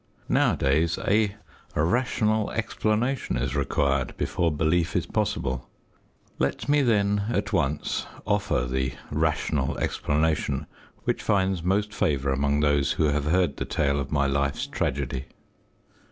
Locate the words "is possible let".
4.95-6.67